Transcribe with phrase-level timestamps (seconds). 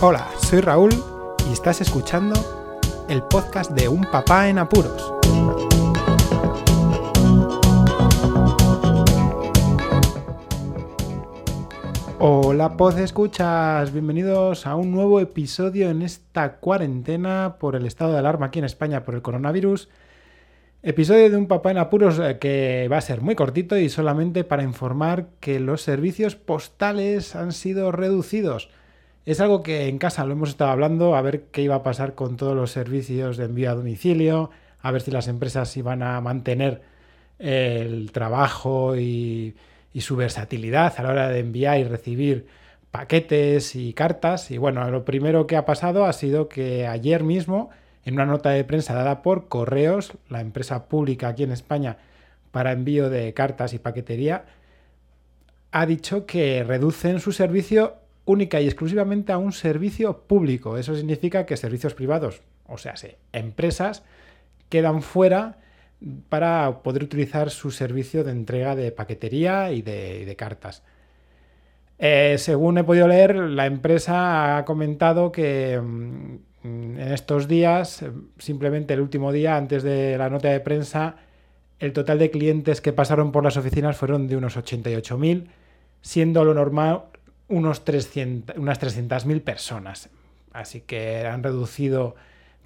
[0.00, 0.92] Hola, soy Raúl
[1.50, 2.36] y estás escuchando
[3.08, 5.12] el podcast de Un Papá en Apuros.
[12.20, 18.20] Hola, Poz Escuchas, bienvenidos a un nuevo episodio en esta cuarentena por el estado de
[18.20, 19.88] alarma aquí en España por el coronavirus.
[20.84, 24.44] Episodio de un papá en apuros eh, que va a ser muy cortito y solamente
[24.44, 28.70] para informar que los servicios postales han sido reducidos.
[29.28, 32.14] Es algo que en casa lo hemos estado hablando, a ver qué iba a pasar
[32.14, 34.48] con todos los servicios de envío a domicilio,
[34.80, 36.80] a ver si las empresas iban a mantener
[37.38, 39.54] el trabajo y,
[39.92, 42.46] y su versatilidad a la hora de enviar y recibir
[42.90, 44.50] paquetes y cartas.
[44.50, 47.68] Y bueno, lo primero que ha pasado ha sido que ayer mismo
[48.06, 51.98] en una nota de prensa dada por Correos, la empresa pública aquí en España
[52.50, 54.46] para envío de cartas y paquetería,
[55.70, 60.76] ha dicho que reducen su servicio única y exclusivamente a un servicio público.
[60.76, 62.94] Eso significa que servicios privados, o sea,
[63.32, 64.04] empresas,
[64.68, 65.58] quedan fuera
[66.28, 70.82] para poder utilizar su servicio de entrega de paquetería y de, cartas.
[71.98, 78.04] Eh, según he podido leer, la empresa ha comentado que mm, en estos días,
[78.38, 81.16] simplemente el último día antes de la nota de prensa,
[81.78, 85.46] el total de clientes que pasaron por las oficinas fueron de unos 88.000,
[86.02, 87.04] siendo lo normal
[87.48, 90.10] unos 300, unas 300.000 personas.
[90.52, 92.16] Así que han reducido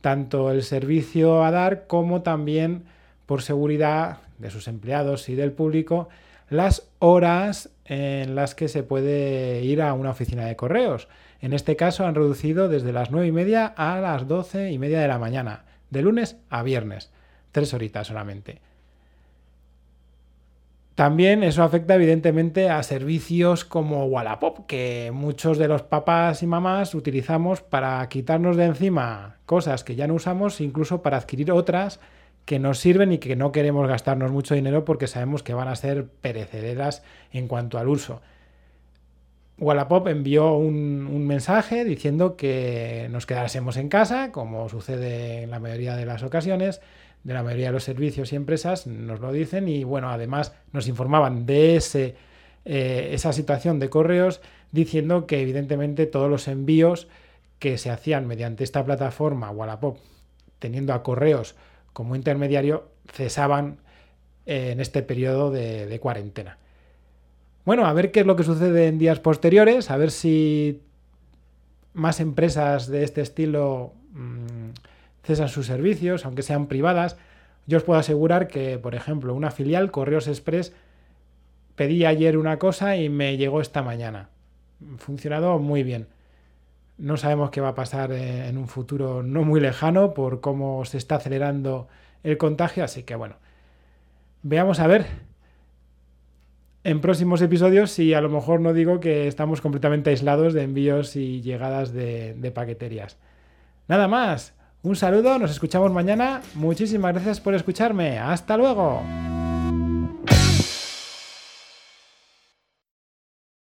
[0.00, 2.84] tanto el servicio a dar como también
[3.26, 6.08] por seguridad de sus empleados y del público
[6.48, 11.08] las horas en las que se puede ir a una oficina de correos.
[11.40, 15.00] En este caso han reducido desde las 9 y media a las 12 y media
[15.00, 17.10] de la mañana, de lunes a viernes,
[17.52, 18.60] tres horitas solamente.
[21.00, 26.94] También eso afecta evidentemente a servicios como Wallapop, que muchos de los papás y mamás
[26.94, 32.00] utilizamos para quitarnos de encima cosas que ya no usamos, incluso para adquirir otras
[32.44, 35.74] que nos sirven y que no queremos gastarnos mucho dinero porque sabemos que van a
[35.74, 37.02] ser perecederas
[37.32, 38.20] en cuanto al uso.
[39.56, 45.96] Wallapop envió un, mensaje diciendo que nos quedásemos en casa, como sucede en la mayoría
[45.96, 46.82] de las ocasiones,
[47.24, 50.88] de la mayoría de los servicios y empresas nos lo dicen y bueno, además nos
[50.88, 52.16] informaban de ese,
[52.64, 54.40] eh, esa situación de correos
[54.72, 57.08] diciendo que evidentemente todos los envíos
[57.58, 59.98] que se hacían mediante esta plataforma Wallapop,
[60.58, 61.56] teniendo a correos
[61.92, 63.78] como intermediario, cesaban
[64.46, 66.58] en este periodo de cuarentena.
[67.64, 70.80] Bueno, a ver qué es lo que sucede en días posteriores, a ver si
[71.92, 74.59] más empresas de este estilo mm,
[75.22, 77.16] cesan sus servicios, aunque sean privadas.
[77.66, 80.72] Yo os puedo asegurar que, por ejemplo, una filial, Correos Express,
[81.76, 84.28] pedí ayer una cosa y me llegó esta mañana.
[84.98, 86.08] Funcionado muy bien.
[86.98, 90.98] No sabemos qué va a pasar en un futuro no muy lejano por cómo se
[90.98, 91.88] está acelerando
[92.22, 93.36] el contagio, así que bueno,
[94.42, 95.06] veamos a ver
[96.84, 101.16] en próximos episodios si a lo mejor no digo que estamos completamente aislados de envíos
[101.16, 103.16] y llegadas de, de paqueterías.
[103.88, 109.02] Nada más, un saludo, nos escuchamos mañana, muchísimas gracias por escucharme, hasta luego.